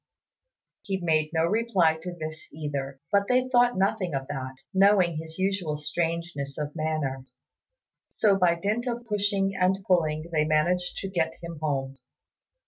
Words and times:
He 0.81 0.99
made 0.99 1.29
no 1.31 1.45
reply 1.45 1.99
to 2.01 2.15
this 2.15 2.51
either; 2.51 2.99
but 3.11 3.27
they 3.27 3.47
thought 3.47 3.77
nothing 3.77 4.15
of 4.15 4.27
that, 4.29 4.55
knowing 4.73 5.17
his 5.17 5.37
usual 5.37 5.77
strangeness 5.77 6.57
of 6.57 6.75
manner, 6.75 7.23
so 8.09 8.35
by 8.35 8.55
dint 8.55 8.87
of 8.87 9.05
pushing 9.05 9.55
and 9.55 9.85
pulling 9.85 10.31
they 10.31 10.43
managed 10.43 10.97
to 11.01 11.07
get 11.07 11.35
him 11.43 11.59
home. 11.61 11.97